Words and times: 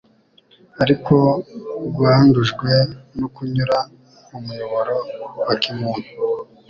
ariko 0.83 1.13
rwandujwe 1.87 2.69
no 3.19 3.27
kunyura 3.35 3.77
mu 4.29 4.39
muyoboro 4.45 4.95
wa 5.45 5.53
kimuntu. 5.61 6.09